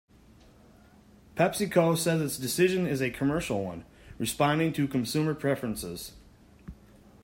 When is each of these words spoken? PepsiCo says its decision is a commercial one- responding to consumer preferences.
PepsiCo 1.35 1.95
says 1.95 2.21
its 2.23 2.39
decision 2.39 2.87
is 2.87 3.03
a 3.03 3.11
commercial 3.11 3.63
one- 3.63 3.85
responding 4.17 4.73
to 4.73 4.87
consumer 4.87 5.35
preferences. 5.35 6.13